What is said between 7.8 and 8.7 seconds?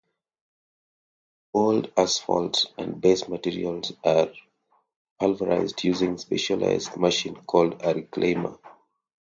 a reclaimer.